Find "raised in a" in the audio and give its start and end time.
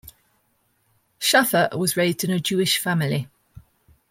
1.95-2.39